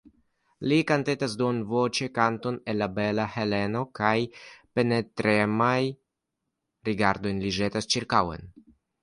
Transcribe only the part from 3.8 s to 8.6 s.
kaj penetremajn rigardojn li ĵetas ĉirkaŭen.